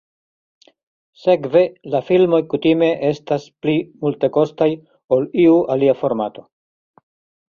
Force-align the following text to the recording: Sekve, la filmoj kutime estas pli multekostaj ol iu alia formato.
Sekve, 1.25 1.61
la 1.95 1.99
filmoj 2.07 2.39
kutime 2.53 2.87
estas 3.09 3.45
pli 3.65 3.75
multekostaj 4.05 4.69
ol 5.19 5.29
iu 5.45 5.53
alia 5.75 5.95
formato. 6.01 6.45